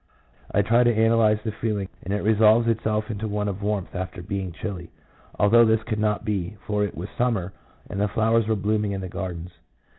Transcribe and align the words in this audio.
I 0.49 0.63
try 0.63 0.83
to 0.83 0.91
analyze 0.91 1.37
the 1.43 1.51
feeling, 1.51 1.87
and 2.01 2.11
it 2.11 2.23
resolves 2.23 2.67
itself 2.67 3.11
into 3.11 3.27
one 3.27 3.47
of 3.47 3.61
warmth 3.61 3.93
after 3.95 4.23
being 4.23 4.51
chilly, 4.51 4.89
although 5.37 5.63
this 5.63 5.83
could 5.83 5.99
not 5.99 6.25
be, 6.25 6.57
for 6.65 6.83
it 6.83 6.95
was 6.95 7.07
summer, 7.19 7.53
the 7.87 8.07
flowers 8.07 8.47
were 8.47 8.55
blooming 8.55 8.93
in 8.93 9.01
the 9.01 9.07
gardens. 9.09 9.51